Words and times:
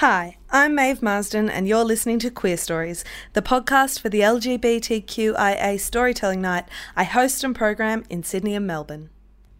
Hi, 0.00 0.38
I'm 0.48 0.74
Maeve 0.74 1.02
Marsden, 1.02 1.50
and 1.50 1.68
you're 1.68 1.84
listening 1.84 2.18
to 2.20 2.30
Queerstories, 2.30 3.04
the 3.34 3.42
podcast 3.42 4.00
for 4.00 4.08
the 4.08 4.20
LGBTQIA 4.20 5.78
storytelling 5.78 6.40
night 6.40 6.64
I 6.96 7.04
host 7.04 7.44
and 7.44 7.54
program 7.54 8.04
in 8.08 8.22
Sydney 8.22 8.54
and 8.54 8.66
Melbourne. 8.66 9.10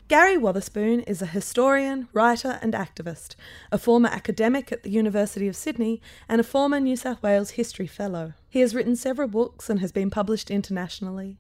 Garry 0.09 0.39
Wotherspoon 0.39 1.01
is 1.01 1.21
a 1.21 1.27
historian, 1.27 2.09
writer, 2.15 2.59
and 2.63 2.73
activist, 2.73 3.35
a 3.71 3.77
former 3.77 4.09
academic 4.09 4.73
at 4.73 4.83
the 4.83 4.89
University 4.89 5.47
of 5.47 5.55
Sydney, 5.55 6.01
and 6.27 6.41
a 6.41 6.43
former 6.43 6.81
New 6.81 6.97
South 6.97 7.23
Wales 7.23 7.51
History 7.51 7.87
Fellow. 7.87 8.33
He 8.49 8.61
has 8.61 8.75
written 8.75 8.97
several 8.97 9.29
books 9.29 9.69
and 9.69 9.81
has 9.81 9.93
been 9.93 10.09
published 10.09 10.51
internationally. 10.51 11.37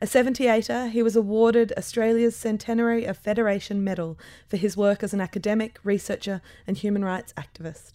A 0.00 0.06
78er, 0.06 0.92
he 0.92 1.02
was 1.02 1.16
awarded 1.16 1.72
Australia's 1.76 2.36
Centenary 2.36 3.04
of 3.04 3.18
Federation 3.18 3.82
Medal 3.82 4.16
for 4.46 4.58
his 4.58 4.76
work 4.76 5.02
as 5.02 5.12
an 5.12 5.20
academic, 5.20 5.80
researcher, 5.82 6.40
and 6.68 6.76
human 6.76 7.04
rights 7.04 7.34
activist. 7.36 7.94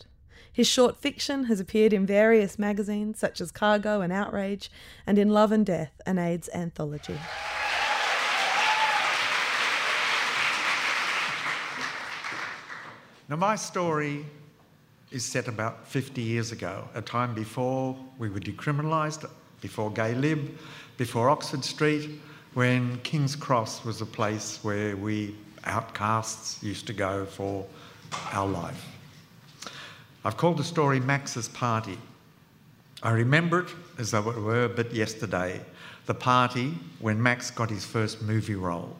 His 0.52 0.68
short 0.68 0.98
fiction 0.98 1.46
has 1.46 1.60
appeared 1.60 1.94
in 1.94 2.06
various 2.06 2.60
magazines 2.60 3.20
such 3.20 3.40
as 3.42 3.52
Cargo 3.52 4.02
and 4.02 4.12
Outrage, 4.12 4.70
and 5.08 5.18
in 5.18 5.30
Love 5.30 5.52
and 5.52 5.66
Death, 5.66 6.02
an 6.06 6.18
AIDS 6.18 6.50
anthology. 6.54 7.18
Now, 13.30 13.36
my 13.36 13.56
story 13.56 14.26
is 15.12 15.24
set 15.24 15.48
about 15.48 15.88
50 15.88 16.22
years 16.22 16.52
ago, 16.52 16.88
a 16.96 17.02
time 17.02 17.34
before 17.34 17.96
we 18.18 18.30
were 18.30 18.40
decriminalised, 18.40 19.30
before 19.62 19.92
gay 19.92 20.16
lib, 20.16 20.58
before 20.98 21.30
Oxford 21.30 21.64
Street, 21.64 22.20
when 22.54 22.98
King's 23.02 23.36
Cross 23.36 23.86
was 23.86 24.02
a 24.02 24.06
place 24.06 24.60
where 24.64 24.98
we 24.98 25.36
outcasts 25.66 26.62
used 26.64 26.88
to 26.88 26.94
go 26.94 27.26
for 27.26 27.66
our 28.32 28.48
life. 28.48 28.99
I've 30.26 30.36
called 30.36 30.58
the 30.58 30.66
story 30.66 31.00
Max's 31.00 31.48
Party. 31.48 31.98
I 33.02 33.12
remember 33.12 33.62
it 33.62 33.70
as 33.98 34.12
though 34.12 34.30
it 34.30 34.38
were 34.38 34.68
but 34.68 34.94
yesterday, 34.94 35.62
the 36.08 36.14
party 36.14 36.74
when 37.00 37.24
Max 37.24 37.50
got 37.50 37.70
his 37.70 37.86
first 37.86 38.22
movie 38.22 38.56
role. 38.56 38.98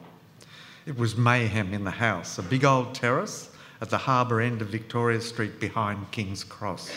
It 0.86 0.96
was 0.96 1.18
mayhem 1.18 1.74
in 1.74 1.84
the 1.84 1.90
house, 1.90 2.38
a 2.38 2.42
big 2.42 2.64
old 2.64 2.94
terrace 2.94 3.50
at 3.82 3.90
the 3.90 3.98
harbour 3.98 4.40
end 4.40 4.62
of 4.62 4.68
Victoria 4.68 5.20
Street 5.20 5.60
behind 5.60 6.10
King's 6.10 6.42
Cross. 6.42 6.90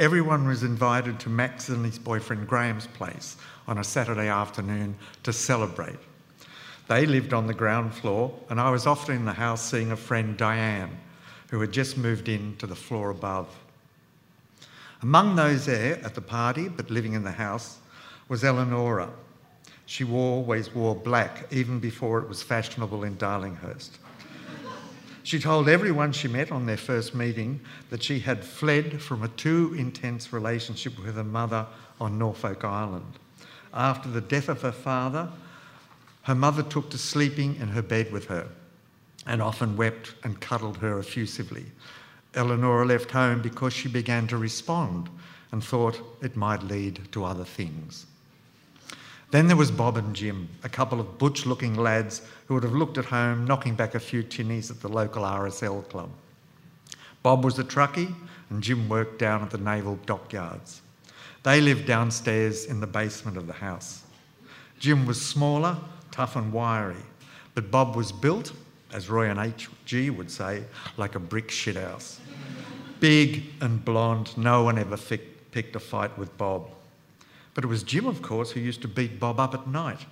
Everyone 0.00 0.48
was 0.48 0.64
invited 0.64 1.20
to 1.20 1.28
Max 1.28 1.68
and 1.68 1.84
his 1.84 2.00
boyfriend 2.00 2.48
Graham's 2.48 2.88
place 2.88 3.36
on 3.68 3.78
a 3.78 3.84
Saturday 3.84 4.26
afternoon 4.26 4.96
to 5.22 5.32
celebrate. 5.32 5.98
They 6.88 7.06
lived 7.06 7.32
on 7.32 7.46
the 7.46 7.54
ground 7.54 7.94
floor, 7.94 8.34
and 8.50 8.60
I 8.60 8.70
was 8.70 8.84
often 8.84 9.14
in 9.14 9.24
the 9.24 9.32
house 9.32 9.62
seeing 9.62 9.92
a 9.92 9.96
friend, 9.96 10.36
Diane, 10.36 10.98
who 11.50 11.60
had 11.60 11.72
just 11.72 11.96
moved 11.96 12.28
in 12.28 12.56
to 12.56 12.66
the 12.66 12.74
floor 12.74 13.10
above. 13.10 13.48
Among 15.02 15.36
those 15.36 15.66
there 15.66 15.98
at 16.04 16.14
the 16.14 16.20
party, 16.20 16.68
but 16.68 16.90
living 16.90 17.12
in 17.12 17.24
the 17.24 17.32
house, 17.32 17.78
was 18.28 18.42
Eleonora. 18.42 19.10
She 19.86 20.04
always 20.04 20.74
wore 20.74 20.96
black, 20.96 21.46
even 21.52 21.78
before 21.78 22.20
it 22.20 22.28
was 22.28 22.42
fashionable 22.42 23.04
in 23.04 23.16
Darlinghurst. 23.16 23.98
She 25.22 25.38
told 25.38 25.68
everyone 25.68 26.12
she 26.12 26.28
met 26.28 26.50
on 26.50 26.66
their 26.66 26.76
first 26.76 27.14
meeting 27.14 27.60
that 27.90 28.02
she 28.02 28.20
had 28.20 28.44
fled 28.44 29.00
from 29.00 29.22
a 29.22 29.28
too 29.28 29.74
intense 29.78 30.32
relationship 30.32 30.98
with 30.98 31.14
her 31.14 31.24
mother 31.24 31.66
on 32.00 32.18
Norfolk 32.18 32.64
Island. 32.64 33.18
After 33.72 34.08
the 34.08 34.20
death 34.20 34.48
of 34.48 34.62
her 34.62 34.72
father, 34.72 35.28
her 36.22 36.34
mother 36.34 36.62
took 36.62 36.90
to 36.90 36.98
sleeping 36.98 37.56
in 37.56 37.68
her 37.68 37.82
bed 37.82 38.12
with 38.12 38.26
her 38.26 38.48
and 39.26 39.40
often 39.40 39.76
wept 39.76 40.14
and 40.24 40.40
cuddled 40.40 40.76
her 40.78 40.98
effusively. 40.98 41.64
Eleonora 42.34 42.84
left 42.84 43.10
home 43.10 43.40
because 43.40 43.72
she 43.72 43.88
began 43.88 44.26
to 44.26 44.36
respond 44.36 45.08
and 45.52 45.62
thought 45.62 46.00
it 46.20 46.36
might 46.36 46.62
lead 46.62 47.00
to 47.12 47.24
other 47.24 47.44
things. 47.44 48.06
Then 49.30 49.46
there 49.46 49.56
was 49.56 49.70
Bob 49.70 49.96
and 49.96 50.14
Jim, 50.14 50.48
a 50.62 50.68
couple 50.68 51.00
of 51.00 51.18
butch 51.18 51.46
looking 51.46 51.74
lads 51.74 52.22
who 52.46 52.54
would 52.54 52.62
have 52.62 52.72
looked 52.72 52.98
at 52.98 53.06
home 53.06 53.44
knocking 53.46 53.74
back 53.74 53.94
a 53.94 54.00
few 54.00 54.22
tinnies 54.22 54.70
at 54.70 54.80
the 54.80 54.88
local 54.88 55.22
RSL 55.22 55.88
club. 55.88 56.10
Bob 57.22 57.44
was 57.44 57.58
a 57.58 57.64
truckie 57.64 58.14
and 58.50 58.62
Jim 58.62 58.88
worked 58.88 59.18
down 59.18 59.42
at 59.42 59.50
the 59.50 59.58
naval 59.58 59.98
dockyards. 60.06 60.82
They 61.42 61.60
lived 61.60 61.86
downstairs 61.86 62.66
in 62.66 62.80
the 62.80 62.86
basement 62.86 63.36
of 63.36 63.46
the 63.46 63.52
house. 63.52 64.02
Jim 64.78 65.06
was 65.06 65.24
smaller, 65.24 65.76
tough 66.10 66.36
and 66.36 66.52
wiry, 66.52 67.02
but 67.54 67.70
Bob 67.70 67.96
was 67.96 68.12
built 68.12 68.52
as 68.94 69.10
Roy 69.10 69.28
and 69.28 69.40
H.G. 69.40 70.10
would 70.10 70.30
say, 70.30 70.64
like 70.96 71.16
a 71.16 71.18
brick 71.18 71.48
shithouse. 71.48 72.18
Big 73.00 73.42
and 73.60 73.84
blonde, 73.84 74.38
no 74.38 74.62
one 74.62 74.78
ever 74.78 74.96
picked 74.96 75.76
a 75.76 75.80
fight 75.80 76.16
with 76.16 76.36
Bob. 76.38 76.70
But 77.52 77.64
it 77.64 77.66
was 77.66 77.82
Jim, 77.82 78.06
of 78.06 78.22
course, 78.22 78.52
who 78.52 78.60
used 78.60 78.82
to 78.82 78.88
beat 78.88 79.18
Bob 79.18 79.40
up 79.40 79.52
at 79.52 79.66
night 79.66 80.06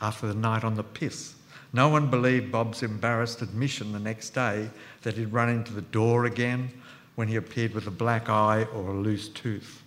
after 0.00 0.26
the 0.26 0.34
night 0.34 0.62
on 0.62 0.74
the 0.74 0.84
piss. 0.84 1.34
No 1.72 1.88
one 1.88 2.10
believed 2.10 2.52
Bob's 2.52 2.82
embarrassed 2.82 3.40
admission 3.40 3.92
the 3.92 3.98
next 3.98 4.30
day 4.30 4.68
that 5.02 5.14
he'd 5.14 5.32
run 5.32 5.48
into 5.48 5.72
the 5.72 5.80
door 5.80 6.26
again 6.26 6.70
when 7.14 7.28
he 7.28 7.36
appeared 7.36 7.72
with 7.72 7.86
a 7.86 7.90
black 7.90 8.28
eye 8.28 8.64
or 8.74 8.90
a 8.90 8.94
loose 8.94 9.28
tooth. 9.28 9.82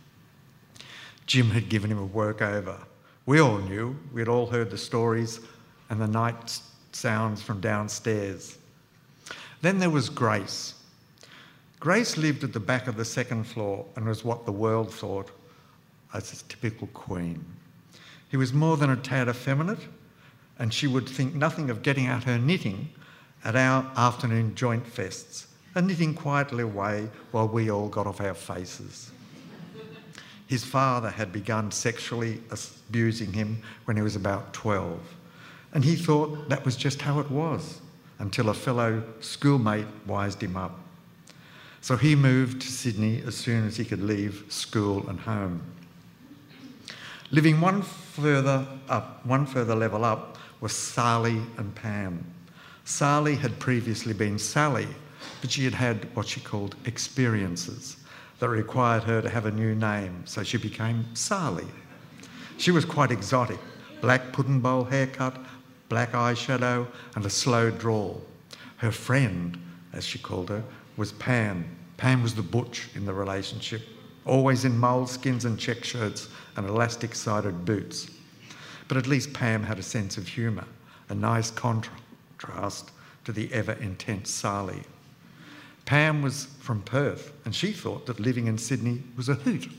Jim 1.27 1.51
had 1.51 1.69
given 1.69 1.91
him 1.91 1.99
a 1.99 2.07
workover. 2.07 2.79
We 3.27 3.39
all 3.39 3.59
knew, 3.59 3.95
we'd 4.11 4.27
all 4.27 4.47
heard 4.47 4.71
the 4.71 4.77
stories 4.77 5.41
and 5.89 6.01
the 6.01 6.07
night 6.07 6.59
sounds 6.95 7.41
from 7.41 7.59
downstairs. 7.59 8.57
Then 9.61 9.79
there 9.79 9.89
was 9.89 10.09
Grace. 10.09 10.73
Grace 11.79 12.17
lived 12.17 12.43
at 12.43 12.53
the 12.53 12.59
back 12.59 12.87
of 12.87 12.97
the 12.97 13.05
second 13.05 13.43
floor 13.43 13.85
and 13.95 14.05
was 14.05 14.23
what 14.23 14.45
the 14.45 14.51
world 14.51 14.93
thought 14.93 15.29
as 16.13 16.31
a 16.31 16.43
typical 16.45 16.87
queen. 16.87 17.43
He 18.29 18.37
was 18.37 18.53
more 18.53 18.77
than 18.77 18.89
a 18.89 18.95
tad 18.95 19.27
effeminate, 19.27 19.87
and 20.57 20.73
she 20.73 20.87
would 20.87 21.07
think 21.07 21.35
nothing 21.35 21.69
of 21.69 21.83
getting 21.83 22.07
out 22.07 22.23
her 22.23 22.39
knitting 22.39 22.89
at 23.43 23.55
our 23.55 23.91
afternoon 23.95 24.55
joint 24.55 24.85
fests 24.85 25.45
and 25.75 25.87
knitting 25.87 26.13
quietly 26.13 26.63
away 26.63 27.09
while 27.31 27.47
we 27.47 27.69
all 27.69 27.89
got 27.89 28.07
off 28.07 28.21
our 28.21 28.33
faces. 28.33 29.11
His 30.47 30.63
father 30.63 31.09
had 31.09 31.33
begun 31.33 31.71
sexually 31.71 32.41
abusing 32.51 33.33
him 33.33 33.61
when 33.83 33.97
he 33.97 34.03
was 34.03 34.15
about 34.15 34.53
12. 34.53 34.99
And 35.75 35.83
he 35.83 35.97
thought 35.97 36.47
that 36.47 36.63
was 36.63 36.77
just 36.77 37.01
how 37.01 37.19
it 37.19 37.29
was 37.29 37.81
until 38.19 38.49
a 38.49 38.53
fellow 38.53 39.03
schoolmate 39.19 39.85
wised 40.07 40.41
him 40.41 40.55
up. 40.55 40.79
So 41.81 41.97
he 41.97 42.15
moved 42.15 42.61
to 42.61 42.67
Sydney 42.67 43.21
as 43.27 43.35
soon 43.35 43.67
as 43.67 43.75
he 43.75 43.83
could 43.83 44.01
leave 44.01 44.45
school 44.47 45.07
and 45.09 45.19
home. 45.19 45.61
Living 47.29 47.59
one 47.59 47.81
further 47.81 48.65
up, 48.87 49.25
one 49.25 49.45
further 49.45 49.75
level 49.75 50.05
up, 50.05 50.37
was 50.61 50.71
Sally 50.71 51.41
and 51.57 51.75
Pam. 51.75 52.23
Sally 52.85 53.35
had 53.35 53.59
previously 53.59 54.13
been 54.13 54.39
Sally, 54.39 54.87
but 55.41 55.51
she 55.51 55.65
had 55.65 55.73
had 55.73 56.15
what 56.15 56.25
she 56.25 56.39
called 56.39 56.77
experiences 56.85 57.97
that 58.39 58.47
required 58.47 59.03
her 59.03 59.21
to 59.21 59.29
have 59.29 59.45
a 59.45 59.51
new 59.51 59.75
name, 59.75 60.21
so 60.25 60.41
she 60.41 60.57
became 60.57 61.03
Sally. 61.15 61.67
She 62.57 62.71
was 62.71 62.85
quite 62.85 63.11
exotic 63.11 63.59
black 64.01 64.31
pudding 64.31 64.59
bowl 64.59 64.83
haircut, 64.83 65.35
black 65.89 66.13
eyeshadow, 66.13 66.87
and 67.15 67.25
a 67.25 67.29
slow 67.29 67.71
drawl. 67.71 68.21
Her 68.77 68.91
friend, 68.91 69.57
as 69.93 70.03
she 70.03 70.19
called 70.19 70.49
her, 70.49 70.63
was 70.97 71.11
Pam. 71.13 71.65
Pam 71.97 72.21
was 72.21 72.35
the 72.35 72.41
butch 72.41 72.89
in 72.95 73.05
the 73.05 73.13
relationship, 73.13 73.81
always 74.25 74.65
in 74.65 74.73
moleskins 74.73 75.45
and 75.45 75.59
check 75.59 75.83
shirts 75.83 76.29
and 76.55 76.67
elastic 76.67 77.15
sided 77.15 77.65
boots. 77.65 78.09
But 78.87 78.97
at 78.97 79.07
least 79.07 79.33
Pam 79.33 79.63
had 79.63 79.79
a 79.79 79.83
sense 79.83 80.17
of 80.17 80.27
humour, 80.27 80.65
a 81.09 81.15
nice 81.15 81.51
contrast 81.51 82.91
to 83.23 83.31
the 83.31 83.51
ever 83.53 83.73
intense 83.73 84.29
Sally. 84.29 84.83
Pam 85.85 86.21
was 86.21 86.47
from 86.59 86.81
Perth 86.81 87.31
and 87.45 87.53
she 87.53 87.71
thought 87.71 88.05
that 88.07 88.19
living 88.19 88.47
in 88.47 88.57
Sydney 88.57 89.03
was 89.15 89.29
a 89.29 89.35
hoot. 89.35 89.69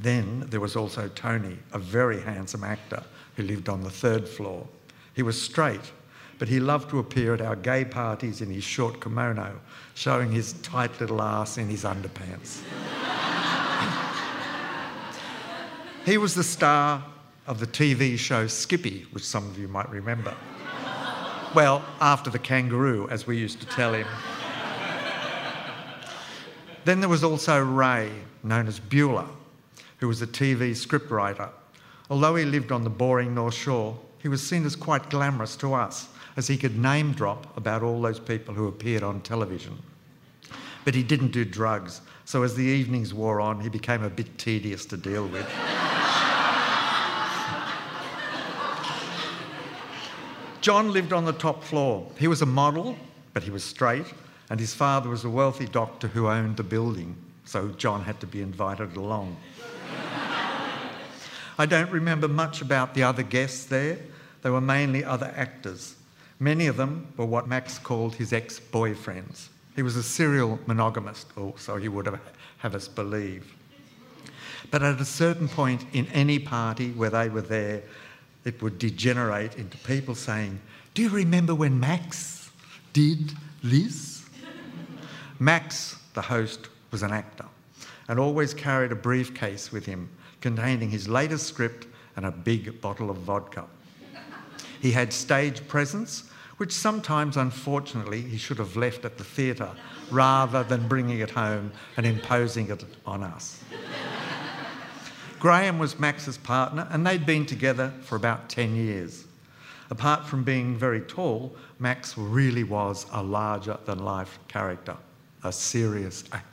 Then 0.00 0.40
there 0.48 0.60
was 0.60 0.76
also 0.76 1.08
Tony, 1.08 1.58
a 1.72 1.78
very 1.78 2.20
handsome 2.20 2.62
actor 2.62 3.02
who 3.38 3.44
lived 3.44 3.68
on 3.68 3.84
the 3.84 3.90
third 3.90 4.28
floor. 4.28 4.66
He 5.14 5.22
was 5.22 5.40
straight, 5.40 5.92
but 6.40 6.48
he 6.48 6.58
loved 6.58 6.90
to 6.90 6.98
appear 6.98 7.34
at 7.34 7.40
our 7.40 7.54
gay 7.54 7.84
parties 7.84 8.40
in 8.42 8.50
his 8.50 8.64
short 8.64 9.00
kimono, 9.00 9.60
showing 9.94 10.32
his 10.32 10.54
tight 10.54 11.00
little 11.00 11.22
ass 11.22 11.56
in 11.56 11.68
his 11.68 11.84
underpants. 11.84 12.62
he 16.04 16.18
was 16.18 16.34
the 16.34 16.42
star 16.42 17.04
of 17.46 17.60
the 17.60 17.66
TV 17.66 18.18
show 18.18 18.48
Skippy, 18.48 19.06
which 19.12 19.24
some 19.24 19.46
of 19.46 19.56
you 19.56 19.68
might 19.68 19.88
remember. 19.88 20.34
Well, 21.54 21.84
after 22.00 22.30
the 22.30 22.40
kangaroo, 22.40 23.08
as 23.08 23.24
we 23.24 23.38
used 23.38 23.60
to 23.60 23.66
tell 23.66 23.94
him. 23.94 24.06
then 26.84 26.98
there 26.98 27.08
was 27.08 27.22
also 27.22 27.64
Ray, 27.64 28.10
known 28.42 28.66
as 28.66 28.80
Bueller, 28.80 29.28
who 29.98 30.08
was 30.08 30.20
a 30.22 30.26
TV 30.26 30.72
scriptwriter. 30.72 31.50
Although 32.10 32.36
he 32.36 32.44
lived 32.44 32.72
on 32.72 32.84
the 32.84 32.90
boring 32.90 33.34
North 33.34 33.54
Shore, 33.54 33.98
he 34.18 34.28
was 34.28 34.46
seen 34.46 34.64
as 34.64 34.76
quite 34.76 35.10
glamorous 35.10 35.56
to 35.56 35.74
us, 35.74 36.08
as 36.36 36.46
he 36.46 36.56
could 36.56 36.78
name 36.78 37.12
drop 37.12 37.56
about 37.56 37.82
all 37.82 38.00
those 38.00 38.20
people 38.20 38.54
who 38.54 38.66
appeared 38.66 39.02
on 39.02 39.20
television. 39.20 39.78
But 40.84 40.94
he 40.94 41.02
didn't 41.02 41.32
do 41.32 41.44
drugs, 41.44 42.00
so 42.24 42.42
as 42.42 42.54
the 42.54 42.64
evenings 42.64 43.12
wore 43.12 43.40
on, 43.40 43.60
he 43.60 43.68
became 43.68 44.02
a 44.02 44.10
bit 44.10 44.38
tedious 44.38 44.86
to 44.86 44.96
deal 44.96 45.26
with. 45.26 45.46
John 50.60 50.92
lived 50.92 51.12
on 51.12 51.24
the 51.24 51.32
top 51.32 51.62
floor. 51.62 52.10
He 52.18 52.26
was 52.26 52.42
a 52.42 52.46
model, 52.46 52.96
but 53.32 53.42
he 53.42 53.50
was 53.50 53.62
straight, 53.62 54.06
and 54.50 54.58
his 54.58 54.74
father 54.74 55.08
was 55.08 55.24
a 55.24 55.30
wealthy 55.30 55.66
doctor 55.66 56.08
who 56.08 56.28
owned 56.28 56.56
the 56.56 56.62
building, 56.62 57.16
so 57.44 57.68
John 57.68 58.02
had 58.02 58.18
to 58.20 58.26
be 58.26 58.40
invited 58.42 58.96
along. 58.96 59.36
I 61.58 61.66
don't 61.66 61.90
remember 61.90 62.28
much 62.28 62.62
about 62.62 62.94
the 62.94 63.02
other 63.02 63.24
guests 63.24 63.64
there. 63.64 63.98
They 64.42 64.50
were 64.50 64.60
mainly 64.60 65.04
other 65.04 65.32
actors. 65.36 65.96
Many 66.38 66.68
of 66.68 66.76
them 66.76 67.12
were 67.16 67.26
what 67.26 67.48
Max 67.48 67.78
called 67.80 68.14
his 68.14 68.32
ex 68.32 68.60
boyfriends. 68.60 69.48
He 69.74 69.82
was 69.82 69.96
a 69.96 70.02
serial 70.02 70.60
monogamist, 70.66 71.26
or 71.36 71.54
so 71.56 71.76
he 71.76 71.88
would 71.88 72.06
have, 72.06 72.20
have 72.58 72.76
us 72.76 72.86
believe. 72.86 73.52
But 74.70 74.84
at 74.84 75.00
a 75.00 75.04
certain 75.04 75.48
point 75.48 75.84
in 75.92 76.06
any 76.08 76.38
party 76.38 76.92
where 76.92 77.10
they 77.10 77.28
were 77.28 77.42
there, 77.42 77.82
it 78.44 78.62
would 78.62 78.78
degenerate 78.78 79.56
into 79.56 79.76
people 79.78 80.14
saying, 80.14 80.60
Do 80.94 81.02
you 81.02 81.08
remember 81.08 81.56
when 81.56 81.80
Max 81.80 82.50
did 82.92 83.32
this? 83.64 84.24
Max, 85.40 85.96
the 86.14 86.22
host, 86.22 86.68
was 86.92 87.02
an 87.02 87.12
actor 87.12 87.44
and 88.08 88.18
always 88.18 88.54
carried 88.54 88.92
a 88.92 88.96
briefcase 88.96 89.70
with 89.70 89.84
him 89.84 90.08
containing 90.40 90.90
his 90.90 91.08
latest 91.08 91.46
script 91.46 91.86
and 92.16 92.26
a 92.26 92.30
big 92.30 92.80
bottle 92.80 93.10
of 93.10 93.16
vodka. 93.18 93.64
He 94.80 94.92
had 94.92 95.12
stage 95.12 95.66
presence, 95.68 96.30
which 96.56 96.72
sometimes, 96.72 97.36
unfortunately, 97.36 98.20
he 98.20 98.36
should 98.36 98.58
have 98.58 98.76
left 98.76 99.04
at 99.04 99.18
the 99.18 99.24
theatre 99.24 99.70
rather 100.10 100.64
than 100.64 100.88
bringing 100.88 101.20
it 101.20 101.30
home 101.30 101.72
and 101.96 102.06
imposing 102.06 102.70
it 102.70 102.84
on 103.06 103.22
us. 103.22 103.62
Graham 105.38 105.78
was 105.78 105.98
Max's 106.00 106.36
partner, 106.36 106.88
and 106.90 107.06
they'd 107.06 107.24
been 107.24 107.46
together 107.46 107.92
for 108.02 108.16
about 108.16 108.48
10 108.48 108.74
years. 108.74 109.24
Apart 109.90 110.26
from 110.26 110.42
being 110.42 110.76
very 110.76 111.00
tall, 111.00 111.56
Max 111.78 112.18
really 112.18 112.64
was 112.64 113.06
a 113.12 113.22
larger 113.22 113.78
than 113.84 114.00
life 114.00 114.38
character, 114.48 114.96
a 115.44 115.52
serious 115.52 116.24
actor. 116.32 116.47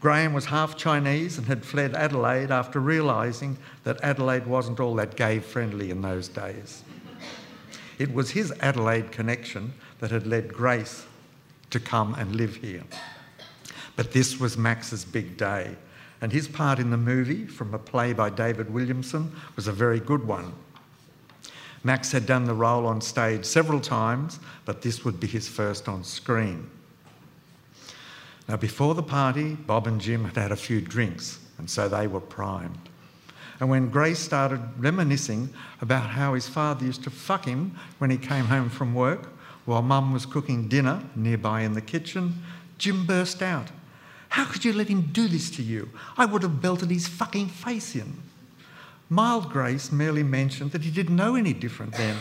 Graham 0.00 0.32
was 0.32 0.46
half 0.46 0.76
Chinese 0.76 1.38
and 1.38 1.46
had 1.48 1.64
fled 1.64 1.94
Adelaide 1.94 2.52
after 2.52 2.78
realising 2.78 3.58
that 3.82 4.02
Adelaide 4.02 4.46
wasn't 4.46 4.78
all 4.78 4.94
that 4.94 5.16
gay 5.16 5.40
friendly 5.40 5.90
in 5.90 6.02
those 6.02 6.28
days. 6.28 6.84
It 7.98 8.14
was 8.14 8.30
his 8.30 8.52
Adelaide 8.60 9.10
connection 9.10 9.72
that 9.98 10.12
had 10.12 10.26
led 10.26 10.54
Grace 10.54 11.04
to 11.70 11.80
come 11.80 12.14
and 12.14 12.36
live 12.36 12.56
here. 12.56 12.84
But 13.96 14.12
this 14.12 14.38
was 14.38 14.56
Max's 14.56 15.04
big 15.04 15.36
day, 15.36 15.74
and 16.20 16.30
his 16.30 16.46
part 16.46 16.78
in 16.78 16.90
the 16.90 16.96
movie, 16.96 17.46
from 17.46 17.74
a 17.74 17.78
play 17.78 18.12
by 18.12 18.30
David 18.30 18.72
Williamson, 18.72 19.32
was 19.56 19.66
a 19.66 19.72
very 19.72 19.98
good 19.98 20.24
one. 20.24 20.52
Max 21.82 22.12
had 22.12 22.24
done 22.24 22.44
the 22.44 22.54
role 22.54 22.86
on 22.86 23.00
stage 23.00 23.44
several 23.44 23.80
times, 23.80 24.38
but 24.64 24.82
this 24.82 25.04
would 25.04 25.18
be 25.18 25.26
his 25.26 25.48
first 25.48 25.88
on 25.88 26.04
screen. 26.04 26.70
Now, 28.48 28.56
before 28.56 28.94
the 28.94 29.02
party, 29.02 29.54
Bob 29.54 29.86
and 29.86 30.00
Jim 30.00 30.24
had 30.24 30.36
had 30.36 30.52
a 30.52 30.56
few 30.56 30.80
drinks, 30.80 31.38
and 31.58 31.68
so 31.68 31.86
they 31.88 32.06
were 32.06 32.20
primed. 32.20 32.88
And 33.60 33.68
when 33.68 33.90
Grace 33.90 34.18
started 34.18 34.60
reminiscing 34.78 35.50
about 35.82 36.10
how 36.10 36.34
his 36.34 36.48
father 36.48 36.86
used 36.86 37.04
to 37.04 37.10
fuck 37.10 37.44
him 37.44 37.76
when 37.98 38.10
he 38.10 38.16
came 38.16 38.46
home 38.46 38.70
from 38.70 38.94
work 38.94 39.28
while 39.64 39.82
mum 39.82 40.12
was 40.12 40.24
cooking 40.24 40.68
dinner 40.68 41.02
nearby 41.14 41.60
in 41.60 41.74
the 41.74 41.82
kitchen, 41.82 42.42
Jim 42.78 43.04
burst 43.04 43.42
out. 43.42 43.68
How 44.30 44.44
could 44.44 44.64
you 44.64 44.72
let 44.72 44.88
him 44.88 45.10
do 45.12 45.28
this 45.28 45.50
to 45.52 45.62
you? 45.62 45.90
I 46.16 46.24
would 46.24 46.42
have 46.42 46.62
belted 46.62 46.90
his 46.90 47.08
fucking 47.08 47.48
face 47.48 47.94
in. 47.94 48.22
Mild 49.10 49.50
Grace 49.50 49.90
merely 49.90 50.22
mentioned 50.22 50.72
that 50.72 50.84
he 50.84 50.90
didn't 50.90 51.16
know 51.16 51.34
any 51.34 51.52
different 51.52 51.94
then, 51.94 52.16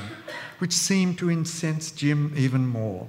which 0.59 0.73
seemed 0.73 1.17
to 1.19 1.29
incense 1.29 1.91
Jim 1.91 2.33
even 2.35 2.65
more. 2.65 3.07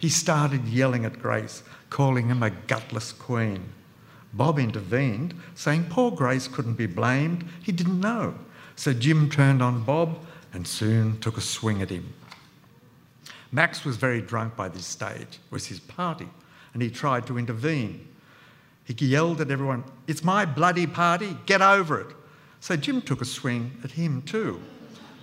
He 0.00 0.08
started 0.08 0.66
yelling 0.66 1.04
at 1.04 1.20
Grace, 1.20 1.62
calling 1.90 2.28
him 2.28 2.42
a 2.42 2.50
gutless 2.50 3.12
queen. 3.12 3.72
Bob 4.32 4.58
intervened, 4.58 5.34
saying 5.54 5.86
poor 5.90 6.10
Grace 6.10 6.48
couldn't 6.48 6.74
be 6.74 6.86
blamed, 6.86 7.44
he 7.62 7.70
didn't 7.70 8.00
know. 8.00 8.34
So 8.76 8.94
Jim 8.94 9.28
turned 9.28 9.62
on 9.62 9.84
Bob 9.84 10.18
and 10.54 10.66
soon 10.66 11.20
took 11.20 11.36
a 11.36 11.42
swing 11.42 11.82
at 11.82 11.90
him. 11.90 12.14
Max 13.52 13.84
was 13.84 13.96
very 13.96 14.22
drunk 14.22 14.56
by 14.56 14.68
this 14.68 14.86
stage, 14.86 15.20
it 15.20 15.50
was 15.50 15.66
his 15.66 15.80
party, 15.80 16.28
and 16.72 16.82
he 16.82 16.88
tried 16.88 17.26
to 17.26 17.38
intervene. 17.38 18.08
He 18.84 18.94
yelled 19.06 19.42
at 19.42 19.50
everyone, 19.50 19.84
It's 20.06 20.24
my 20.24 20.46
bloody 20.46 20.86
party, 20.86 21.36
get 21.44 21.60
over 21.60 22.00
it. 22.00 22.16
So 22.60 22.74
Jim 22.74 23.02
took 23.02 23.20
a 23.20 23.26
swing 23.26 23.72
at 23.84 23.90
him 23.90 24.22
too. 24.22 24.62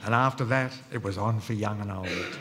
And 0.04 0.14
after 0.14 0.46
that, 0.46 0.72
it 0.92 1.04
was 1.04 1.18
on 1.18 1.40
for 1.40 1.54
young 1.54 1.82
and 1.82 1.92
old. 1.92 2.40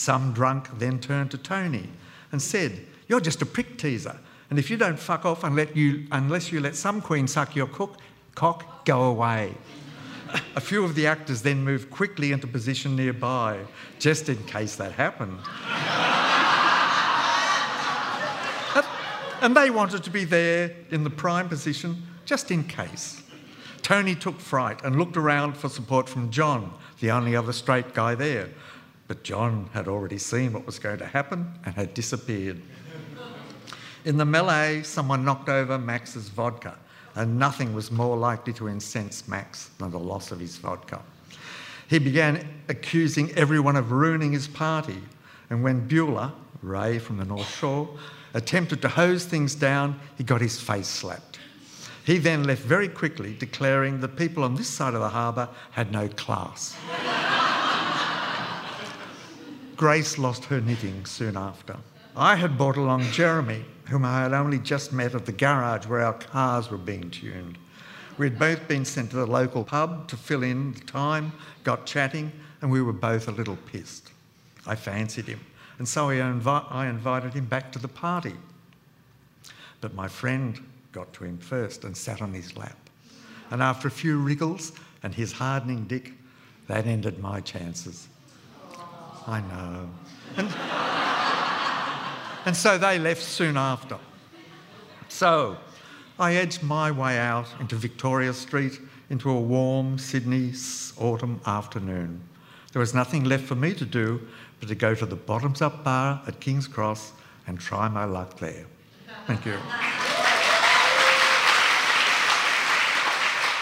Some 0.00 0.32
drunk 0.32 0.78
then 0.78 0.98
turned 0.98 1.30
to 1.32 1.36
Tony 1.36 1.86
and 2.32 2.40
said, 2.40 2.86
You're 3.06 3.20
just 3.20 3.42
a 3.42 3.46
prick 3.46 3.76
teaser. 3.76 4.18
And 4.48 4.58
if 4.58 4.70
you 4.70 4.78
don't 4.78 4.98
fuck 4.98 5.26
off 5.26 5.44
and 5.44 5.54
let 5.54 5.76
you, 5.76 6.06
unless 6.10 6.50
you 6.50 6.60
let 6.60 6.74
some 6.74 7.02
queen 7.02 7.28
suck 7.28 7.54
your 7.54 7.66
cook, 7.66 7.98
cock, 8.34 8.86
go 8.86 9.02
away. 9.02 9.52
A 10.56 10.60
few 10.60 10.84
of 10.84 10.94
the 10.94 11.06
actors 11.06 11.42
then 11.42 11.62
moved 11.62 11.90
quickly 11.90 12.32
into 12.32 12.46
position 12.46 12.96
nearby, 12.96 13.58
just 13.98 14.30
in 14.30 14.42
case 14.44 14.74
that 14.76 14.92
happened. 14.92 15.36
and 19.42 19.54
they 19.54 19.68
wanted 19.68 20.02
to 20.04 20.10
be 20.10 20.24
there 20.24 20.74
in 20.90 21.04
the 21.04 21.10
prime 21.10 21.46
position, 21.46 22.02
just 22.24 22.50
in 22.50 22.64
case. 22.64 23.22
Tony 23.82 24.14
took 24.14 24.40
fright 24.40 24.82
and 24.82 24.96
looked 24.96 25.18
around 25.18 25.58
for 25.58 25.68
support 25.68 26.08
from 26.08 26.30
John, 26.30 26.72
the 27.00 27.10
only 27.10 27.36
other 27.36 27.52
straight 27.52 27.92
guy 27.92 28.14
there. 28.14 28.48
But 29.10 29.24
John 29.24 29.68
had 29.72 29.88
already 29.88 30.18
seen 30.18 30.52
what 30.52 30.64
was 30.64 30.78
going 30.78 30.98
to 30.98 31.04
happen 31.04 31.52
and 31.64 31.74
had 31.74 31.94
disappeared. 31.94 32.62
In 34.04 34.18
the 34.18 34.24
melee, 34.24 34.84
someone 34.84 35.24
knocked 35.24 35.48
over 35.48 35.78
Max's 35.78 36.28
vodka, 36.28 36.78
and 37.16 37.36
nothing 37.36 37.74
was 37.74 37.90
more 37.90 38.16
likely 38.16 38.52
to 38.52 38.68
incense 38.68 39.26
Max 39.26 39.70
than 39.78 39.90
the 39.90 39.98
loss 39.98 40.30
of 40.30 40.38
his 40.38 40.58
vodka. 40.58 41.02
He 41.88 41.98
began 41.98 42.46
accusing 42.68 43.32
everyone 43.32 43.74
of 43.74 43.90
ruining 43.90 44.30
his 44.30 44.46
party, 44.46 45.02
and 45.50 45.64
when 45.64 45.88
Bueller, 45.88 46.30
Ray 46.62 47.00
from 47.00 47.16
the 47.16 47.24
North 47.24 47.52
Shore, 47.58 47.88
attempted 48.32 48.80
to 48.82 48.88
hose 48.88 49.24
things 49.24 49.56
down, 49.56 49.98
he 50.18 50.22
got 50.22 50.40
his 50.40 50.60
face 50.60 50.86
slapped. 50.86 51.40
He 52.04 52.18
then 52.18 52.44
left 52.44 52.62
very 52.62 52.88
quickly, 52.88 53.34
declaring 53.34 53.98
the 53.98 54.08
people 54.08 54.44
on 54.44 54.54
this 54.54 54.68
side 54.68 54.94
of 54.94 55.00
the 55.00 55.08
harbour 55.08 55.48
had 55.72 55.90
no 55.90 56.06
class. 56.06 56.76
Grace 59.80 60.18
lost 60.18 60.44
her 60.44 60.60
knitting 60.60 61.06
soon 61.06 61.38
after. 61.38 61.74
I 62.14 62.36
had 62.36 62.58
brought 62.58 62.76
along 62.76 63.10
Jeremy, 63.12 63.64
whom 63.88 64.04
I 64.04 64.20
had 64.20 64.34
only 64.34 64.58
just 64.58 64.92
met 64.92 65.14
at 65.14 65.24
the 65.24 65.32
garage 65.32 65.86
where 65.86 66.02
our 66.02 66.12
cars 66.12 66.70
were 66.70 66.76
being 66.76 67.10
tuned. 67.10 67.56
We 68.18 68.26
had 68.26 68.38
both 68.38 68.68
been 68.68 68.84
sent 68.84 69.08
to 69.12 69.16
the 69.16 69.26
local 69.26 69.64
pub 69.64 70.06
to 70.08 70.18
fill 70.18 70.42
in 70.42 70.74
the 70.74 70.80
time, 70.80 71.32
got 71.64 71.86
chatting, 71.86 72.30
and 72.60 72.70
we 72.70 72.82
were 72.82 72.92
both 72.92 73.26
a 73.26 73.30
little 73.30 73.56
pissed. 73.56 74.10
I 74.66 74.74
fancied 74.74 75.24
him, 75.24 75.40
and 75.78 75.88
so 75.88 76.10
I, 76.10 76.16
invi- 76.16 76.70
I 76.70 76.86
invited 76.86 77.32
him 77.32 77.46
back 77.46 77.72
to 77.72 77.78
the 77.78 77.88
party. 77.88 78.34
But 79.80 79.94
my 79.94 80.08
friend 80.08 80.60
got 80.92 81.10
to 81.14 81.24
him 81.24 81.38
first 81.38 81.84
and 81.84 81.96
sat 81.96 82.20
on 82.20 82.34
his 82.34 82.54
lap. 82.54 82.76
And 83.50 83.62
after 83.62 83.88
a 83.88 83.90
few 83.90 84.18
wriggles 84.18 84.72
and 85.02 85.14
his 85.14 85.32
hardening 85.32 85.86
dick, 85.86 86.12
that 86.66 86.86
ended 86.86 87.18
my 87.18 87.40
chances. 87.40 88.08
I 89.26 89.40
know. 89.40 89.88
And, 90.36 90.48
and 92.46 92.56
so 92.56 92.78
they 92.78 92.98
left 92.98 93.22
soon 93.22 93.56
after. 93.56 93.98
So 95.08 95.56
I 96.18 96.34
edged 96.34 96.62
my 96.62 96.90
way 96.90 97.18
out 97.18 97.46
into 97.60 97.76
Victoria 97.76 98.32
Street 98.32 98.80
into 99.10 99.30
a 99.30 99.40
warm 99.40 99.98
Sydney 99.98 100.52
autumn 100.98 101.40
afternoon. 101.46 102.20
There 102.72 102.80
was 102.80 102.94
nothing 102.94 103.24
left 103.24 103.44
for 103.44 103.56
me 103.56 103.74
to 103.74 103.84
do 103.84 104.20
but 104.60 104.68
to 104.68 104.74
go 104.74 104.94
to 104.94 105.06
the 105.06 105.16
Bottoms 105.16 105.60
Up 105.60 105.82
Bar 105.82 106.22
at 106.26 106.40
King's 106.40 106.68
Cross 106.68 107.12
and 107.46 107.58
try 107.58 107.88
my 107.88 108.04
luck 108.04 108.38
there. 108.38 108.66
Thank 109.26 109.44
you. 109.46 109.56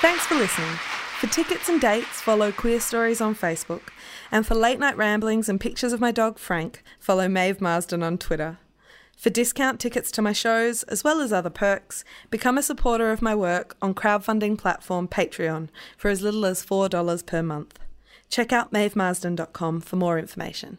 Thanks 0.00 0.26
for 0.26 0.34
listening. 0.34 0.97
For 1.18 1.26
tickets 1.26 1.68
and 1.68 1.80
dates, 1.80 2.20
follow 2.20 2.52
Queerstories 2.52 3.20
on 3.20 3.34
Facebook. 3.34 3.88
And 4.30 4.46
for 4.46 4.54
late 4.54 4.78
night 4.78 4.96
ramblings 4.96 5.48
and 5.48 5.60
pictures 5.60 5.92
of 5.92 6.00
my 6.00 6.12
dog 6.12 6.38
Frank, 6.38 6.84
follow 7.00 7.26
Maeve 7.26 7.60
Marsden 7.60 8.04
on 8.04 8.18
Twitter. 8.18 8.58
For 9.16 9.28
discount 9.28 9.80
tickets 9.80 10.12
to 10.12 10.22
my 10.22 10.32
shows, 10.32 10.84
as 10.84 11.02
well 11.02 11.20
as 11.20 11.32
other 11.32 11.50
perks, 11.50 12.04
become 12.30 12.56
a 12.56 12.62
supporter 12.62 13.10
of 13.10 13.20
my 13.20 13.34
work 13.34 13.76
on 13.82 13.94
crowdfunding 13.94 14.56
platform 14.56 15.08
Patreon 15.08 15.70
for 15.96 16.08
as 16.08 16.22
little 16.22 16.46
as 16.46 16.64
$4 16.64 17.26
per 17.26 17.42
month. 17.42 17.80
Check 18.28 18.52
out 18.52 18.72
maevemarsden.com 18.72 19.80
for 19.80 19.96
more 19.96 20.20
information. 20.20 20.78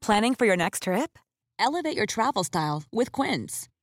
Planning 0.00 0.34
for 0.34 0.46
your 0.46 0.56
next 0.56 0.84
trip? 0.84 1.18
Elevate 1.58 1.94
your 1.94 2.06
travel 2.06 2.44
style 2.44 2.84
with 2.90 3.12
Quince. 3.12 3.68